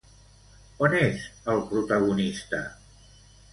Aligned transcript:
On 0.87 0.95
és 1.01 1.27
el 1.53 1.63
protagonista? 1.75 2.65